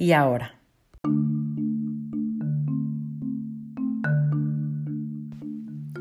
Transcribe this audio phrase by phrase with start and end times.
[0.00, 0.58] y ahora.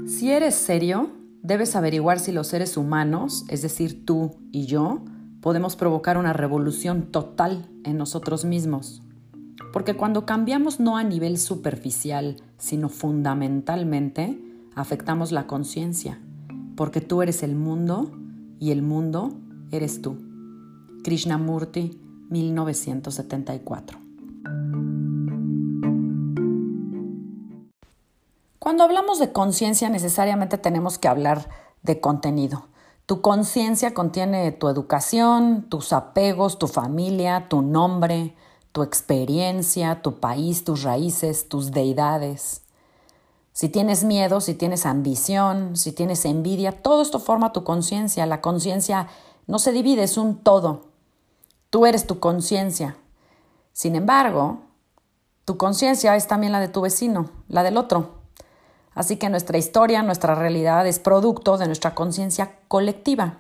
[0.08, 1.12] Si eres serio,
[1.44, 5.04] debes averiguar si los seres humanos, es decir, tú y yo,
[5.42, 9.04] podemos provocar una revolución total en nosotros mismos.
[9.74, 14.42] Porque cuando cambiamos no a nivel superficial, sino fundamentalmente,
[14.76, 16.22] afectamos la conciencia.
[16.78, 18.18] Porque tú eres el mundo
[18.60, 19.38] y el mundo
[19.72, 20.18] eres tú.
[21.04, 24.00] Krishnamurti, 1974.
[28.60, 31.50] Cuando hablamos de conciencia necesariamente tenemos que hablar
[31.82, 32.68] de contenido.
[33.06, 38.36] Tu conciencia contiene tu educación, tus apegos, tu familia, tu nombre,
[38.72, 42.62] tu experiencia, tu país, tus raíces, tus deidades.
[43.52, 48.26] Si tienes miedo, si tienes ambición, si tienes envidia, todo esto forma tu conciencia.
[48.26, 49.08] La conciencia
[49.48, 50.89] no se divide, es un todo.
[51.70, 52.98] Tú eres tu conciencia.
[53.74, 54.60] Sin embargo,
[55.46, 58.20] tu conciencia es también la de tu vecino, la del otro.
[58.96, 63.38] Así que nuestra historia, nuestra realidad es producto de nuestra conciencia colectiva.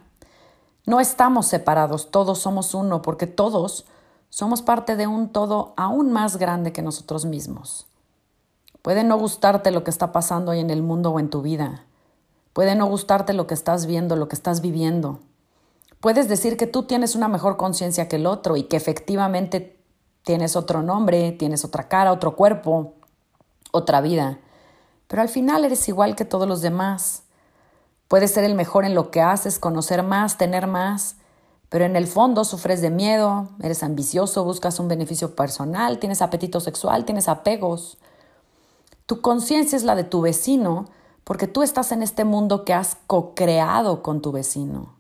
[0.86, 3.86] No estamos separados, todos somos uno, porque todos
[4.30, 7.88] somos parte de un todo aún más grande que nosotros mismos.
[8.82, 11.84] Puede no gustarte lo que está pasando hoy en el mundo o en tu vida.
[12.54, 15.20] Puede no gustarte lo que estás viendo, lo que estás viviendo.
[16.00, 19.84] Puedes decir que tú tienes una mejor conciencia que el otro y que efectivamente
[20.24, 22.94] tienes otro nombre, tienes otra cara, otro cuerpo,
[23.72, 24.40] otra vida.
[25.08, 27.24] Pero al final eres igual que todos los demás.
[28.08, 31.18] Puedes ser el mejor en lo que haces, conocer más, tener más,
[31.68, 36.62] pero en el fondo sufres de miedo, eres ambicioso, buscas un beneficio personal, tienes apetito
[36.62, 37.98] sexual, tienes apegos.
[39.06, 40.86] Tu conciencia es la de tu vecino
[41.26, 44.99] porque tú estás en este mundo que has co-creado con tu vecino.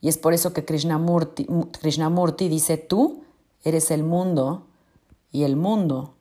[0.00, 3.24] Y es por eso que Krishnamurti, dice, tú
[3.64, 4.66] eres el mundo
[5.32, 6.14] y el mundo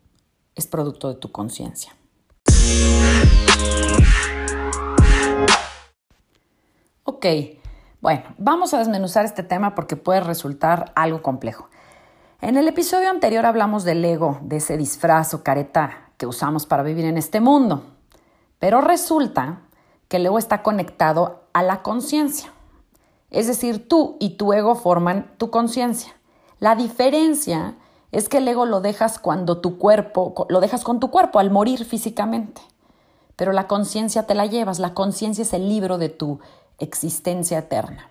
[0.56, 1.96] es producto de tu conciencia.
[7.04, 7.26] Ok,
[8.02, 11.70] bueno, vamos a desmenuzar este tema porque puede resultar algo complejo.
[12.42, 16.84] En el episodio anterior hablamos del ego, de ese disfraz o careta que usamos para
[16.84, 17.84] vivir en este mundo.
[18.60, 19.62] Pero resulta
[20.08, 22.52] que el ego está conectado a la conciencia.
[23.30, 26.14] Es decir, tú y tu ego forman tu conciencia.
[26.60, 27.76] La diferencia
[28.12, 31.52] es que el ego lo dejas cuando tu cuerpo, lo dejas con tu cuerpo al
[31.52, 32.62] morir físicamente.
[33.36, 36.40] Pero la conciencia te la llevas, la conciencia es el libro de tu
[36.80, 38.10] existencia eterna.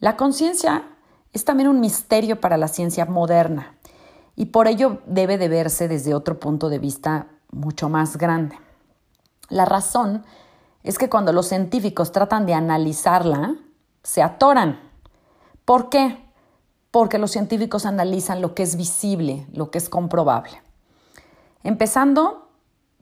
[0.00, 0.84] La conciencia
[1.32, 3.76] es también un misterio para la ciencia moderna
[4.36, 8.58] y por ello debe de verse desde otro punto de vista mucho más grande.
[9.48, 10.24] La razón
[10.82, 13.56] es que cuando los científicos tratan de analizarla,
[14.04, 14.78] se atoran.
[15.64, 16.24] ¿Por qué?
[16.92, 20.62] Porque los científicos analizan lo que es visible, lo que es comprobable.
[21.64, 22.48] Empezando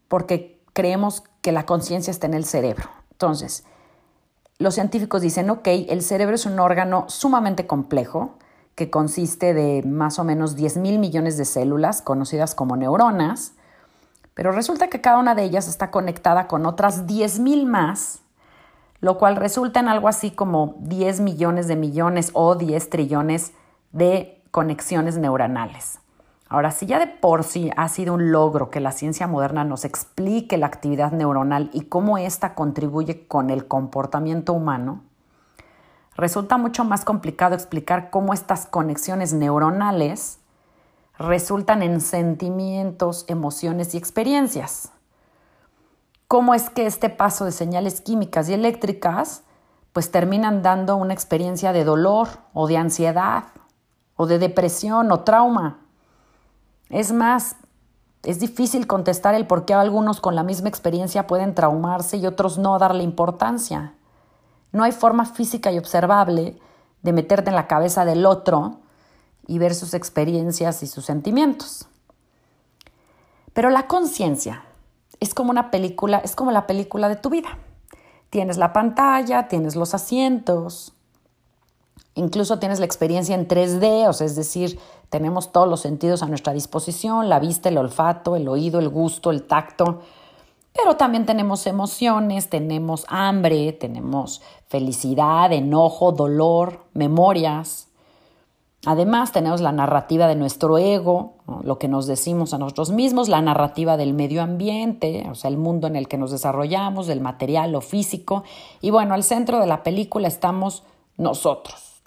[0.08, 2.88] porque creemos que la conciencia está en el cerebro.
[3.10, 3.64] Entonces,
[4.58, 8.38] los científicos dicen, ok, el cerebro es un órgano sumamente complejo
[8.74, 13.52] que consiste de más o menos 10 mil millones de células conocidas como neuronas,
[14.34, 18.21] pero resulta que cada una de ellas está conectada con otras 10 mil más
[19.02, 23.52] lo cual resulta en algo así como 10 millones de millones o 10 trillones
[23.90, 25.98] de conexiones neuronales.
[26.48, 29.84] Ahora, si ya de por sí ha sido un logro que la ciencia moderna nos
[29.84, 35.02] explique la actividad neuronal y cómo ésta contribuye con el comportamiento humano,
[36.14, 40.38] resulta mucho más complicado explicar cómo estas conexiones neuronales
[41.18, 44.92] resultan en sentimientos, emociones y experiencias
[46.32, 49.42] cómo es que este paso de señales químicas y eléctricas
[49.92, 53.44] pues terminan dando una experiencia de dolor o de ansiedad
[54.16, 55.80] o de depresión o trauma.
[56.88, 57.56] Es más,
[58.22, 62.56] es difícil contestar el por qué algunos con la misma experiencia pueden traumarse y otros
[62.56, 63.92] no darle importancia.
[64.72, 66.58] No hay forma física y observable
[67.02, 68.78] de meterte en la cabeza del otro
[69.46, 71.88] y ver sus experiencias y sus sentimientos.
[73.52, 74.64] Pero la conciencia,
[75.22, 77.58] es como una película, es como la película de tu vida.
[78.30, 80.94] Tienes la pantalla, tienes los asientos,
[82.14, 84.78] Incluso tienes la experiencia en 3D, o sea, es decir,
[85.08, 89.30] tenemos todos los sentidos a nuestra disposición, la vista, el olfato, el oído, el gusto,
[89.30, 90.00] el tacto,
[90.74, 97.88] pero también tenemos emociones, tenemos hambre, tenemos felicidad, enojo, dolor, memorias.
[98.84, 103.40] Además tenemos la narrativa de nuestro ego, lo que nos decimos a nosotros mismos, la
[103.40, 107.76] narrativa del medio ambiente, o sea, el mundo en el que nos desarrollamos, del material,
[107.76, 108.42] o físico.
[108.80, 110.82] Y bueno, al centro de la película estamos
[111.16, 112.02] nosotros.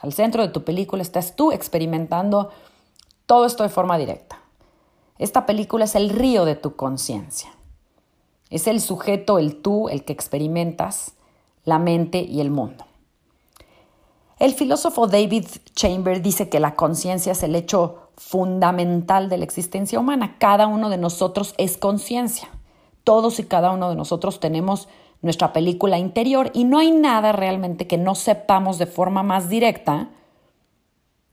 [0.00, 2.50] Al centro de tu película estás tú experimentando
[3.24, 4.42] todo esto de forma directa.
[5.18, 7.50] Esta película es el río de tu conciencia.
[8.50, 11.14] Es el sujeto, el tú, el que experimentas
[11.64, 12.84] la mente y el mundo.
[14.38, 19.98] El filósofo David Chamber dice que la conciencia es el hecho fundamental de la existencia
[19.98, 20.36] humana.
[20.38, 22.48] Cada uno de nosotros es conciencia.
[23.02, 24.88] Todos y cada uno de nosotros tenemos
[25.22, 30.10] nuestra película interior y no hay nada realmente que no sepamos de forma más directa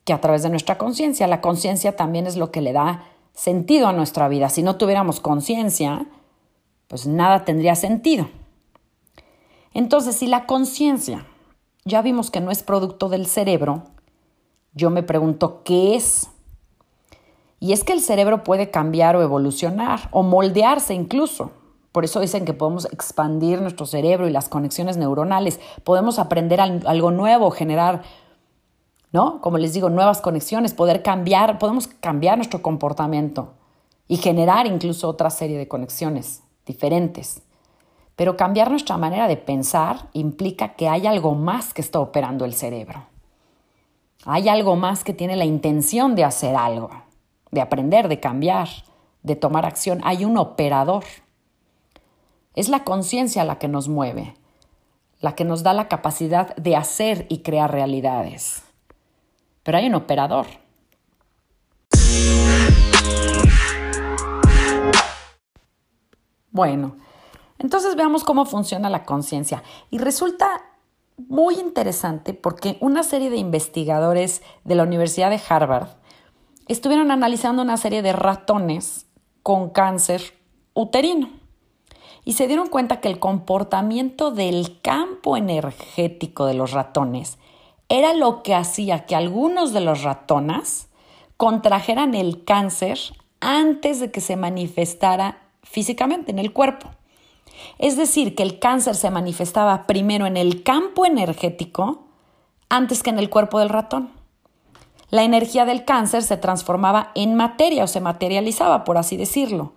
[0.04, 1.28] que a través de nuestra conciencia.
[1.28, 3.04] La conciencia también es lo que le da
[3.34, 4.50] sentido a nuestra vida.
[4.50, 6.08] Si no tuviéramos conciencia,
[6.88, 8.30] pues nada tendría sentido.
[9.74, 11.28] Entonces, si la conciencia
[11.88, 13.84] ya vimos que no es producto del cerebro,
[14.74, 16.30] yo me pregunto, ¿qué es?
[17.60, 21.52] Y es que el cerebro puede cambiar o evolucionar o moldearse incluso.
[21.92, 27.12] Por eso dicen que podemos expandir nuestro cerebro y las conexiones neuronales, podemos aprender algo
[27.12, 28.02] nuevo, generar,
[29.14, 29.40] ¿no?
[29.40, 33.54] Como les digo, nuevas conexiones, poder cambiar, podemos cambiar nuestro comportamiento
[34.08, 37.45] y generar incluso otra serie de conexiones diferentes.
[38.16, 42.54] Pero cambiar nuestra manera de pensar implica que hay algo más que está operando el
[42.54, 43.08] cerebro.
[44.26, 46.90] Hay algo más que tiene la intención de hacer algo,
[47.52, 48.70] de aprender, de cambiar,
[49.22, 50.02] de tomar acción.
[50.04, 51.04] Hay un operador.
[52.56, 54.34] Es la conciencia la que nos mueve,
[55.20, 58.64] la que nos da la capacidad de hacer y crear realidades.
[59.64, 60.46] Pero hay un operador.
[66.52, 66.96] Bueno,
[67.60, 69.64] entonces veamos cómo funciona la conciencia.
[69.90, 70.48] Y resulta
[71.18, 75.90] muy interesante porque una serie de investigadores de la Universidad de Harvard
[76.68, 79.08] estuvieron analizando una serie de ratones
[79.44, 80.22] con cáncer
[80.74, 81.30] uterino
[82.26, 87.38] y se dieron cuenta que el comportamiento del campo energético de los ratones
[87.88, 90.90] era lo que hacía que algunos de los ratones
[91.38, 92.98] contrajeran el cáncer
[93.40, 96.90] antes de que se manifestara físicamente en el cuerpo.
[97.78, 102.06] Es decir, que el cáncer se manifestaba primero en el campo energético
[102.70, 104.12] antes que en el cuerpo del ratón.
[105.10, 109.74] La energía del cáncer se transformaba en materia o se materializaba, por así decirlo.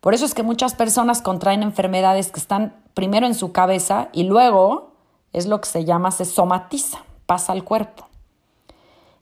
[0.00, 4.24] Por eso es que muchas personas contraen enfermedades que están primero en su cabeza y
[4.24, 4.92] luego
[5.32, 8.08] es lo que se llama se somatiza, pasa al cuerpo.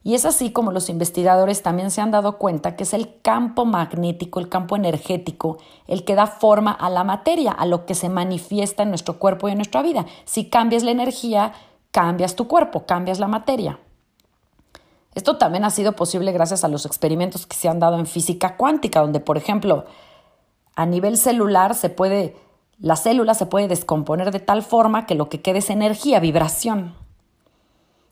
[0.07, 3.65] Y es así como los investigadores también se han dado cuenta que es el campo
[3.65, 5.57] magnético, el campo energético,
[5.87, 9.49] el que da forma a la materia, a lo que se manifiesta en nuestro cuerpo
[9.49, 10.05] y en nuestra vida.
[10.27, 11.55] Si cambias la energía,
[11.91, 13.79] cambias tu cuerpo, cambias la materia.
[15.15, 18.59] Esto también ha sido posible gracias a los experimentos que se han dado en física
[18.59, 19.87] cuántica, donde, por ejemplo,
[20.77, 22.37] a nivel celular se puede,
[22.79, 27.04] la célula se puede descomponer de tal forma que lo que quede es energía, vibración.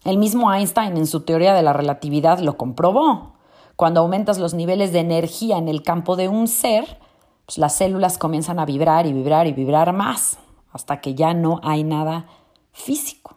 [0.04, 3.34] El mismo Einstein en su teoría de la relatividad lo comprobó.
[3.76, 6.98] Cuando aumentas los niveles de energía en el campo de un ser,
[7.46, 10.38] pues las células comienzan a vibrar y vibrar y vibrar más,
[10.72, 12.26] hasta que ya no hay nada
[12.72, 13.36] físico.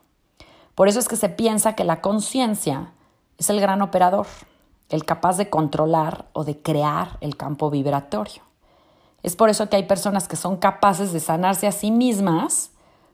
[0.74, 2.94] Por eso es que se piensa que la conciencia
[3.38, 4.26] es el gran operador,
[4.90, 8.42] el capaz de controlar o de crear el campo vibratorio.
[9.22, 12.72] Es por eso que hay personas que son capaces de sanarse a sí mismas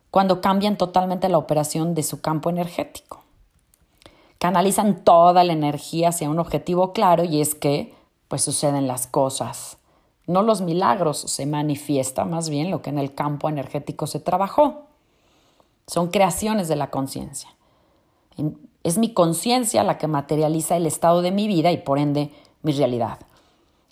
[0.09, 3.20] cuando cambian totalmente la operación de su campo energético.
[4.41, 7.93] Canalizan toda la energía hacia un objetivo claro y es que
[8.27, 9.77] pues suceden las cosas.
[10.25, 14.85] No los milagros, se manifiesta más bien lo que en el campo energético se trabajó.
[15.85, 17.51] Son creaciones de la conciencia.
[18.81, 22.31] Es mi conciencia la que materializa el estado de mi vida y por ende
[22.63, 23.19] mi realidad.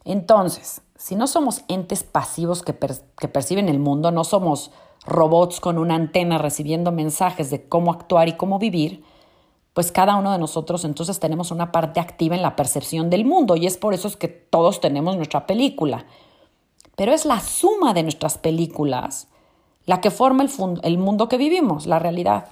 [0.03, 4.71] Entonces, si no somos entes pasivos que, perciben el mundo, no somos
[5.05, 9.03] robots con una antena recibiendo mensajes de cómo actuar y cómo vivir,
[9.79, 13.55] pues cada uno de nosotros entonces tenemos una parte activa en la percepción del mundo
[13.55, 16.05] y es por eso es que todos tenemos nuestra película.
[16.97, 19.29] Pero es la suma de nuestras películas
[19.85, 20.49] la que forma el,
[20.83, 22.49] el mundo que vivimos, la realidad.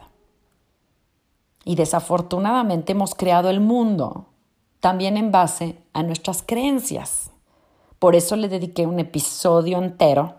[1.66, 4.28] Y desafortunadamente hemos creado el mundo
[4.80, 7.32] también en base a nuestras creencias.
[8.00, 10.36] Por eso le dediqué un episodio entero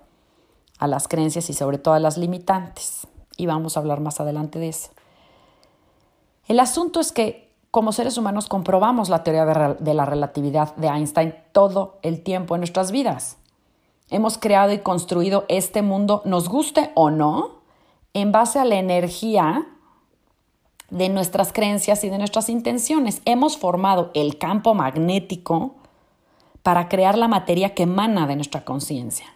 [0.79, 3.07] a las creencias y sobre todo a las limitantes.
[3.37, 4.89] Y vamos a hablar más adelante de eso.
[6.49, 11.35] El asunto es que como seres humanos comprobamos la teoría de la relatividad de Einstein
[11.53, 13.37] todo el tiempo en nuestras vidas.
[14.11, 17.61] Hemos creado y construido este mundo, nos guste o no,
[18.15, 19.67] en base a la energía
[20.89, 23.21] de nuestras creencias y de nuestras intenciones.
[23.27, 25.75] Hemos formado el campo magnético
[26.63, 29.27] para crear la materia que emana de nuestra conciencia.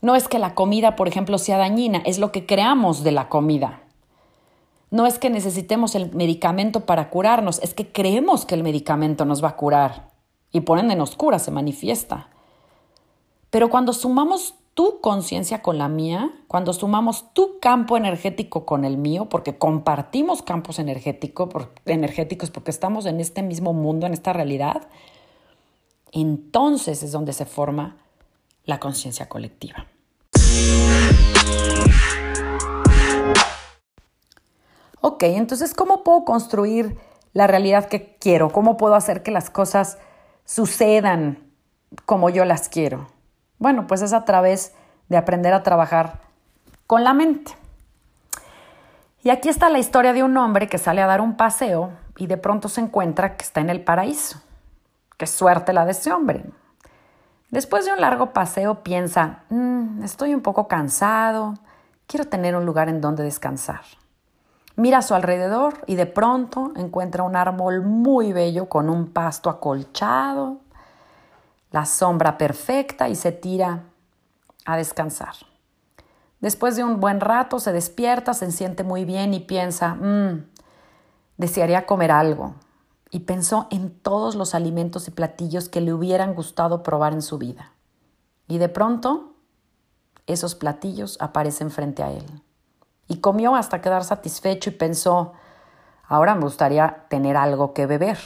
[0.00, 3.28] No es que la comida, por ejemplo, sea dañina, es lo que creamos de la
[3.28, 3.82] comida.
[4.92, 9.42] No es que necesitemos el medicamento para curarnos, es que creemos que el medicamento nos
[9.42, 10.10] va a curar
[10.52, 12.28] y por ende nos cura, se manifiesta.
[13.48, 18.98] Pero cuando sumamos tu conciencia con la mía, cuando sumamos tu campo energético con el
[18.98, 24.88] mío, porque compartimos campos energéticos porque estamos en este mismo mundo, en esta realidad,
[26.12, 27.96] entonces es donde se forma
[28.66, 29.86] la conciencia colectiva.
[35.04, 36.96] Ok, entonces, ¿cómo puedo construir
[37.32, 38.50] la realidad que quiero?
[38.50, 39.98] ¿Cómo puedo hacer que las cosas
[40.44, 41.40] sucedan
[42.06, 43.08] como yo las quiero?
[43.58, 44.74] Bueno, pues es a través
[45.08, 46.20] de aprender a trabajar
[46.86, 47.50] con la mente.
[49.24, 52.28] Y aquí está la historia de un hombre que sale a dar un paseo y
[52.28, 54.40] de pronto se encuentra que está en el paraíso.
[55.18, 56.44] Qué suerte la de ese hombre.
[57.50, 61.54] Después de un largo paseo piensa, mm, estoy un poco cansado,
[62.06, 63.80] quiero tener un lugar en donde descansar.
[64.76, 69.50] Mira a su alrededor y de pronto encuentra un árbol muy bello con un pasto
[69.50, 70.60] acolchado,
[71.70, 73.84] la sombra perfecta y se tira
[74.64, 75.34] a descansar.
[76.40, 80.46] Después de un buen rato se despierta, se siente muy bien y piensa, mmm,
[81.36, 82.54] desearía comer algo.
[83.10, 87.36] Y pensó en todos los alimentos y platillos que le hubieran gustado probar en su
[87.36, 87.72] vida.
[88.48, 89.34] Y de pronto,
[90.26, 92.42] esos platillos aparecen frente a él
[93.08, 95.32] y comió hasta quedar satisfecho y pensó,
[96.06, 98.18] ahora me gustaría tener algo que beber.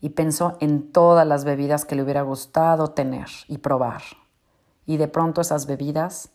[0.00, 4.02] Y pensó en todas las bebidas que le hubiera gustado tener y probar.
[4.84, 6.30] Y de pronto esas bebidas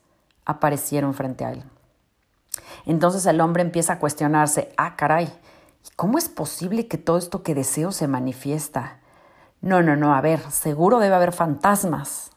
[0.46, 1.64] aparecieron frente a él.
[2.86, 5.28] Entonces el hombre empieza a cuestionarse, ah, caray,
[5.98, 9.00] ¿cómo es posible que todo esto que deseo se manifiesta?
[9.60, 12.32] No, no, no, a ver, seguro debe haber fantasmas.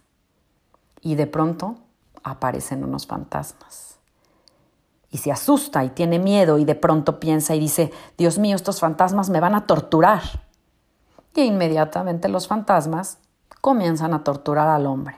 [1.00, 1.76] Y de pronto
[2.24, 3.89] aparecen unos fantasmas
[5.10, 8.80] y se asusta y tiene miedo y de pronto piensa y dice, Dios mío, estos
[8.80, 10.22] fantasmas me van a torturar.
[11.34, 13.18] Y inmediatamente los fantasmas
[13.60, 15.16] comienzan a torturar al hombre.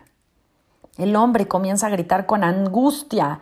[0.96, 3.40] El hombre comienza a gritar con angustia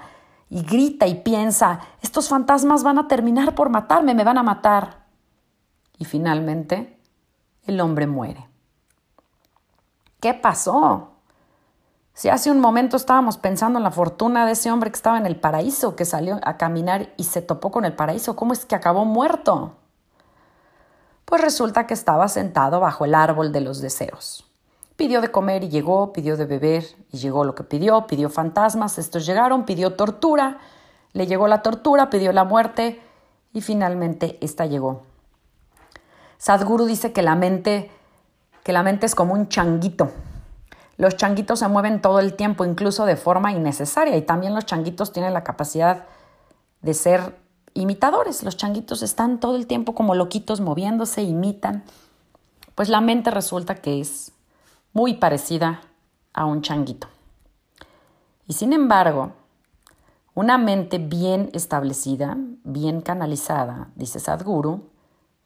[0.49, 5.05] y grita y piensa, estos fantasmas van a terminar por matarme, me van a matar.
[5.99, 6.99] Y finalmente
[7.65, 8.49] el hombre muere.
[10.21, 11.13] ¿Qué pasó?
[12.21, 15.25] Si hace un momento estábamos pensando en la fortuna de ese hombre que estaba en
[15.25, 18.75] el paraíso, que salió a caminar y se topó con el paraíso, ¿cómo es que
[18.75, 19.77] acabó muerto?
[21.25, 24.45] Pues resulta que estaba sentado bajo el árbol de los deseos.
[24.97, 28.99] Pidió de comer y llegó, pidió de beber y llegó lo que pidió, pidió fantasmas,
[28.99, 30.59] estos llegaron, pidió tortura,
[31.15, 33.01] le llegó la tortura, pidió la muerte
[33.55, 35.05] y finalmente esta llegó.
[36.37, 37.91] Sadhguru dice que la mente,
[38.63, 40.11] que la mente es como un changuito
[41.01, 45.13] los changuitos se mueven todo el tiempo, incluso de forma innecesaria, y también los changuitos
[45.13, 46.05] tienen la capacidad
[46.83, 47.39] de ser
[47.73, 48.43] imitadores.
[48.43, 51.85] Los changuitos están todo el tiempo como loquitos moviéndose, imitan.
[52.75, 54.33] Pues la mente resulta que es
[54.93, 55.81] muy parecida
[56.35, 57.09] a un changuito.
[58.47, 59.33] Y sin embargo,
[60.35, 64.91] una mente bien establecida, bien canalizada, dice Sadhguru,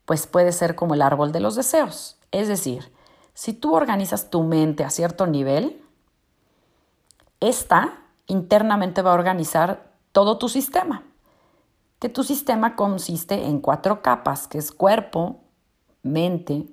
[0.04, 2.16] pues puede ser como el árbol de los deseos.
[2.32, 2.92] Es decir,
[3.34, 5.82] si tú organizas tu mente a cierto nivel,
[7.40, 11.02] esta internamente va a organizar todo tu sistema.
[11.98, 15.40] Que tu sistema consiste en cuatro capas, que es cuerpo,
[16.02, 16.66] mente,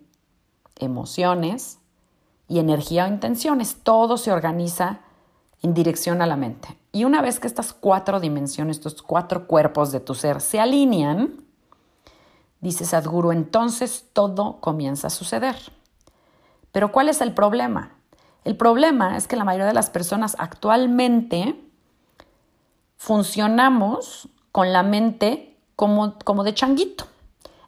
[0.77, 1.79] emociones
[2.47, 3.77] y energía o intenciones.
[3.83, 5.01] Todo se organiza
[5.63, 6.77] en dirección a la mente.
[6.91, 11.43] Y una vez que estas cuatro dimensiones, estos cuatro cuerpos de tu ser se alinean,
[12.59, 15.55] dice Sadhguru, entonces todo comienza a suceder.
[16.71, 17.95] Pero ¿cuál es el problema?
[18.43, 21.59] El problema es que la mayoría de las personas actualmente
[22.97, 27.05] funcionamos con la mente como, como de changuito.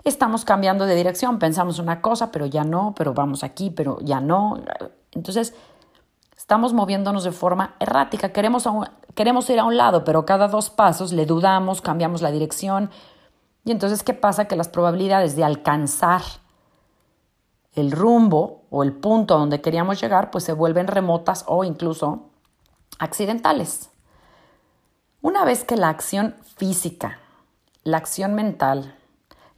[0.04, 4.20] Estamos cambiando de dirección, pensamos una cosa, pero ya no, pero vamos aquí, pero ya
[4.20, 4.62] no.
[5.12, 5.54] Entonces,
[6.36, 8.34] estamos moviéndonos de forma errática.
[8.34, 8.68] Queremos,
[9.16, 12.90] queremos ir a un lado, pero cada dos pasos le dudamos, cambiamos la dirección.
[13.64, 14.46] Y entonces, ¿qué pasa?
[14.46, 16.22] Que las probabilidades de alcanzar
[17.76, 22.30] el rumbo o el punto a donde queríamos llegar, pues se vuelven remotas o incluso
[23.00, 23.90] accidentales.
[25.22, 27.20] Una vez que la acción física,
[27.84, 28.96] la acción mental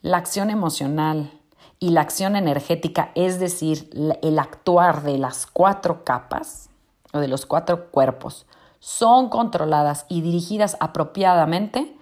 [0.06, 1.32] la acción emocional
[1.80, 3.90] y la acción energética, es decir,
[4.22, 6.70] el actuar de las cuatro capas
[7.12, 8.46] o de los cuatro cuerpos,
[8.80, 11.98] son controladas y dirigidas apropiadamente,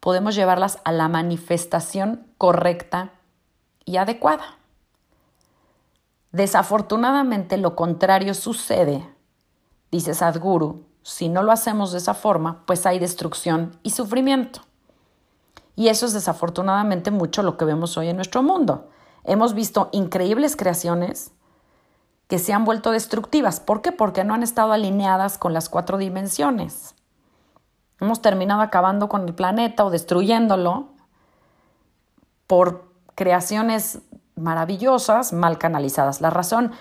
[0.00, 3.10] podemos llevarlas a la manifestación correcta
[3.84, 4.56] y adecuada.
[6.32, 9.06] Desafortunadamente lo contrario sucede,
[9.90, 14.60] dice Sadhguru, si no lo hacemos de esa forma, pues hay destrucción y sufrimiento.
[15.76, 18.88] Y eso es desafortunadamente mucho lo que vemos hoy en nuestro mundo.
[19.24, 21.32] Hemos visto increíbles creaciones
[22.28, 23.60] que se han vuelto destructivas.
[23.60, 23.92] ¿Por qué?
[23.92, 26.94] Porque no han estado alineadas con las cuatro dimensiones.
[28.00, 30.88] Hemos terminado acabando con el planeta o destruyéndolo
[32.46, 34.00] por creaciones
[34.42, 36.20] maravillosas mal canalizadas.
[36.20, 36.72] La razón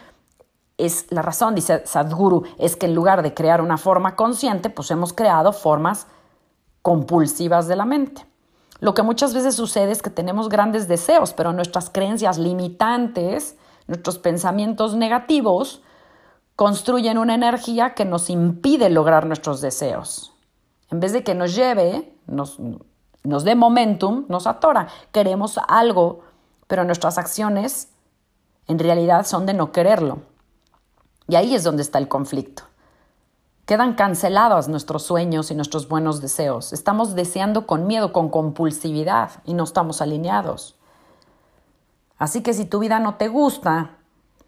[0.77, 4.89] es la razón, dice Sadhguru, es que en lugar de crear una forma consciente, pues
[4.91, 6.07] hemos creado formas
[6.81, 8.25] compulsivas de la mente.
[8.79, 14.17] Lo que muchas veces sucede es que tenemos grandes deseos, pero nuestras creencias limitantes, nuestros
[14.17, 15.83] pensamientos negativos,
[16.55, 20.33] construyen una energía que nos impide lograr nuestros deseos.
[20.89, 22.57] En vez de que nos lleve, nos,
[23.23, 24.87] nos dé momentum, nos atora.
[25.11, 26.21] Queremos algo
[26.71, 27.89] pero nuestras acciones
[28.65, 30.19] en realidad son de no quererlo.
[31.27, 32.63] Y ahí es donde está el conflicto.
[33.65, 36.71] Quedan cancelados nuestros sueños y nuestros buenos deseos.
[36.71, 40.77] Estamos deseando con miedo, con compulsividad y no estamos alineados.
[42.17, 43.97] Así que si tu vida no te gusta,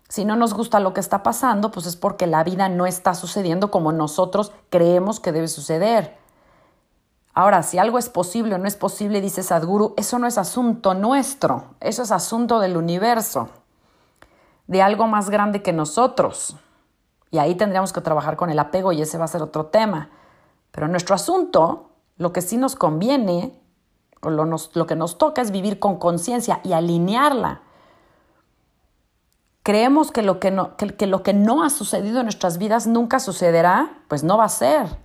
[0.07, 3.15] si no nos gusta lo que está pasando, pues es porque la vida no está
[3.15, 6.17] sucediendo como nosotros creemos que debe suceder.
[7.33, 10.93] Ahora, si algo es posible o no es posible, dice Sadhguru, eso no es asunto
[10.93, 13.49] nuestro, eso es asunto del universo,
[14.67, 16.55] de algo más grande que nosotros.
[17.31, 20.11] Y ahí tendríamos que trabajar con el apego y ese va a ser otro tema.
[20.71, 23.59] Pero nuestro asunto, lo que sí nos conviene,
[24.21, 27.61] o lo, lo que nos toca es vivir con conciencia y alinearla.
[29.63, 33.19] Creemos que lo que, no, que lo que no ha sucedido en nuestras vidas nunca
[33.19, 35.02] sucederá, pues no va a ser.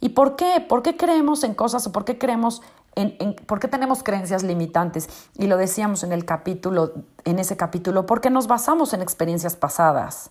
[0.00, 0.64] ¿Y por qué?
[0.66, 2.62] ¿Por qué creemos en cosas o por qué creemos
[2.94, 5.08] en, por qué tenemos creencias limitantes?
[5.34, 6.92] Y lo decíamos en el capítulo,
[7.24, 10.30] en ese capítulo, porque nos basamos en experiencias pasadas,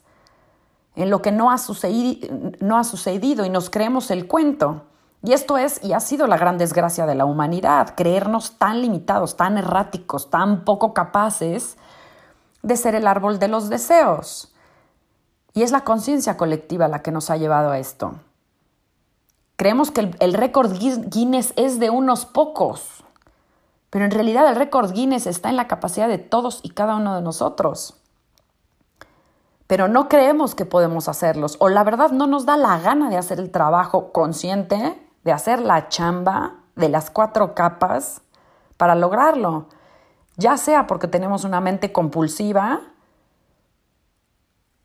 [0.96, 4.84] en lo que no ha sucedido, no ha sucedido y nos creemos el cuento.
[5.24, 9.36] Y esto es y ha sido la gran desgracia de la humanidad, creernos tan limitados,
[9.36, 11.78] tan erráticos, tan poco capaces
[12.62, 14.54] de ser el árbol de los deseos.
[15.54, 18.20] Y es la conciencia colectiva la que nos ha llevado a esto.
[19.56, 23.06] Creemos que el, récord Guinness es de unos pocos,
[23.90, 27.16] pero en realidad el récord Guinness está en la capacidad de todos y cada uno
[27.16, 27.96] de nosotros.
[29.68, 33.18] Pero no creemos que podemos hacerlos, o la verdad no nos da la gana de
[33.18, 38.22] hacer el trabajo consciente, de hacer la chamba de las cuatro capas
[38.76, 39.68] para lograrlo,
[40.36, 42.82] ya sea porque tenemos una mente compulsiva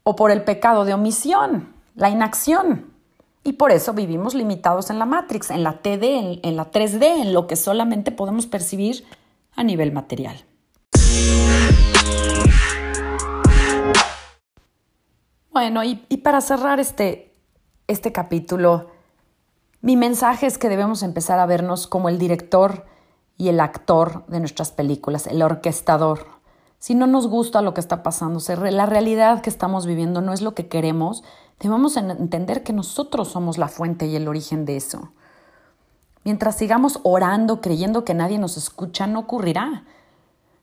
[0.04, 2.99] o por el pecado de omisión, la inacción.
[3.42, 7.32] Y por eso vivimos limitados en la Matrix, en la TD, en, la 3D, en
[7.32, 9.04] lo que solamente podemos percibir
[9.56, 10.44] a nivel material.
[15.50, 17.34] Bueno, y, para cerrar este,
[17.86, 18.90] este capítulo,
[19.80, 22.84] mi mensaje es que debemos empezar a vernos como el director
[23.38, 26.26] y el actor de nuestras películas, el orquestador.
[26.78, 30.42] Si no nos gusta lo que está pasando, la realidad que estamos viviendo no es
[30.42, 31.24] lo que queremos,
[31.60, 35.12] Debemos entender que nosotros somos la fuente y el origen de eso.
[36.24, 39.84] Mientras sigamos orando creyendo que nadie nos escucha, no ocurrirá.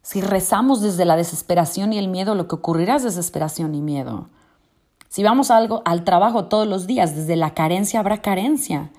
[0.02, 4.30] Si rezamos desde la desesperación y el miedo, lo que ocurrirá es desesperación y miedo.
[5.08, 8.92] Si vamos algo, al trabajo todos los días, desde la carencia habrá carencia.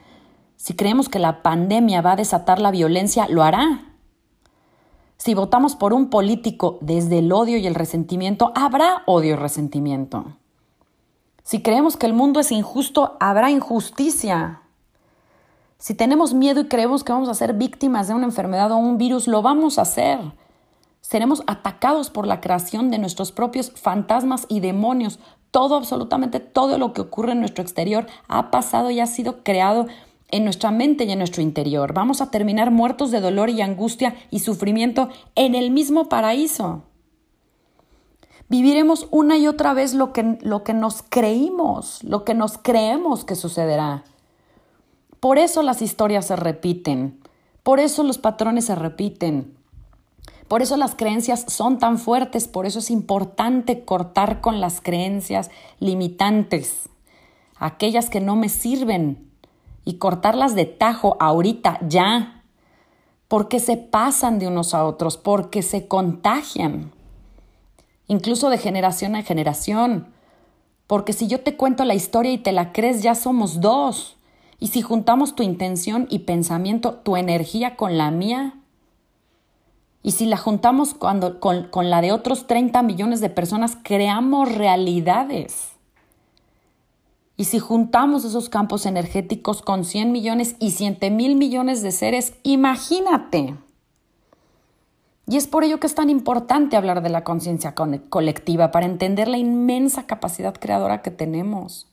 [0.57, 3.85] Si creemos que la pandemia va a desatar la violencia, lo hará.
[5.17, 10.38] Si votamos por un político desde el odio y el resentimiento, habrá odio y resentimiento.
[11.49, 14.61] Si creemos que el mundo es injusto, habrá injusticia.
[15.79, 18.99] Si tenemos miedo y creemos que vamos a ser víctimas de una enfermedad o un
[18.99, 20.19] virus, lo vamos a hacer.
[21.01, 25.21] Seremos atacados por la creación de nuestros propios fantasmas y demonios.
[25.51, 29.87] Todo, absolutamente todo lo que ocurre en nuestro exterior ha pasado y ha sido creado
[30.31, 31.95] en nuestra mente y en nuestro interior.
[31.95, 36.83] Vamos a terminar muertos de dolor y angustia y sufrimiento en el mismo paraíso.
[38.49, 43.25] Viviremos una y otra vez lo que, lo que nos creímos, lo que nos creemos
[43.25, 44.05] que sucederá.
[45.21, 47.21] Por eso las historias se repiten,
[47.63, 49.55] por eso los patrones se repiten,
[50.47, 55.51] por eso las creencias son tan fuertes, por eso es importante cortar con las creencias
[55.79, 56.89] limitantes,
[57.59, 59.29] aquellas que no me sirven,
[59.85, 62.43] y cortarlas de tajo ahorita, ya.
[63.27, 66.93] porque se pasan de unos a otros, porque se contagian,
[68.09, 70.09] incluso de generación a generación.
[70.87, 74.16] Porque si yo te cuento la historia y te la crees, ya somos dos.
[74.59, 78.55] Y si juntamos tu intención y pensamiento, tu energía con la mía,
[80.03, 84.55] y si la juntamos cuando, con, con la de otros 30 millones de personas, creamos
[84.55, 85.73] realidades.
[87.37, 92.35] Y si juntamos esos campos energéticos con 100 millones y 100 mil millones de seres,
[92.42, 93.55] imagínate.
[95.29, 99.29] Y es por ello que es tan importante hablar de la conciencia colectiva, para entender
[99.29, 101.87] la inmensa capacidad creadora que tenemos.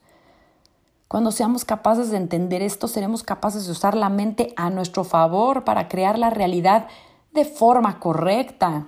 [1.09, 5.65] Cuando seamos capaces de entender esto, seremos capaces de usar la mente a nuestro favor
[5.65, 6.87] para crear la realidad
[7.33, 8.87] de forma correcta.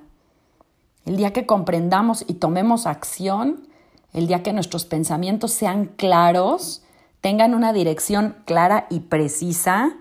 [1.06, 3.68] El día que comprendamos y tomemos acción,
[4.14, 6.84] el día que nuestros pensamientos sean claros,
[7.20, 9.98] tengan una dirección clara y precisa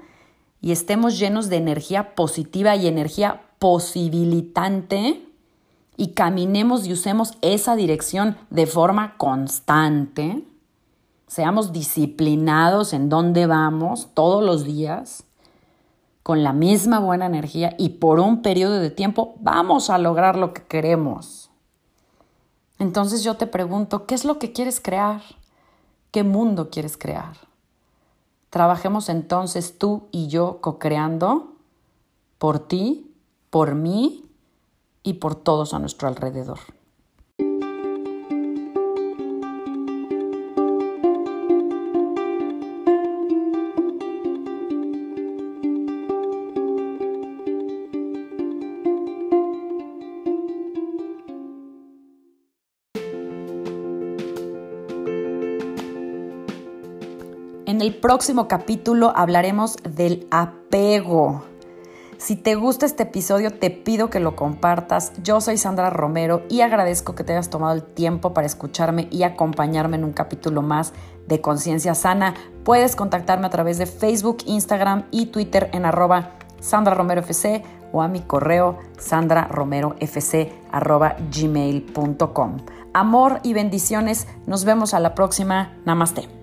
[0.60, 5.26] y estemos llenos de energía positiva y energía posibilitante
[5.96, 10.44] y caminemos y usemos esa dirección de forma constante,
[11.26, 15.24] seamos disciplinados en dónde vamos todos los días,
[16.22, 20.52] con la misma buena energía y por un periodo de tiempo vamos a lograr lo
[20.52, 21.50] que queremos.
[22.78, 25.22] Entonces yo te pregunto, ¿qué es lo que quieres crear?
[26.10, 27.36] ¿Qué mundo quieres crear?
[28.50, 31.54] Trabajemos entonces tú y yo co-creando
[32.38, 33.14] por ti,
[33.50, 34.24] por mí
[35.02, 36.58] y por todos a nuestro alrededor.
[57.66, 61.55] En el próximo capítulo hablaremos del apego.
[62.26, 65.12] Si te gusta este episodio, te pido que lo compartas.
[65.22, 69.22] Yo soy Sandra Romero y agradezco que te hayas tomado el tiempo para escucharme y
[69.22, 70.92] acompañarme en un capítulo más
[71.28, 72.34] de Conciencia Sana.
[72.64, 77.62] Puedes contactarme a través de Facebook, Instagram y Twitter en arroba Sandra Romero FC
[77.92, 82.56] o a mi correo sandraromerofc arroba gmail.com.
[82.92, 84.26] Amor y bendiciones.
[84.48, 85.76] Nos vemos a la próxima.
[85.84, 86.35] Namaste.